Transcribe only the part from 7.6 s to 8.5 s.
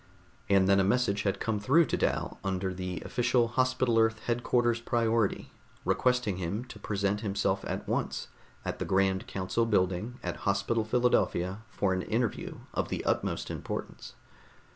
at once